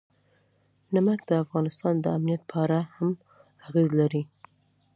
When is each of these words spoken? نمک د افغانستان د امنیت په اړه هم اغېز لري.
نمک 0.95 1.19
د 1.25 1.31
افغانستان 1.43 1.93
د 1.99 2.05
امنیت 2.17 2.41
په 2.51 2.55
اړه 2.63 2.79
هم 2.95 3.09
اغېز 3.67 3.89
لري. 3.99 4.23